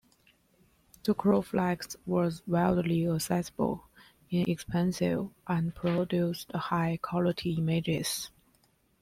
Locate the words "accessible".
3.07-3.87